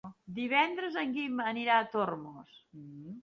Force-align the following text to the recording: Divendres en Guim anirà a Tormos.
Divendres 0.37 0.97
en 1.01 1.11
Guim 1.17 1.37
anirà 1.51 1.77
a 1.81 1.87
Tormos. 1.93 2.57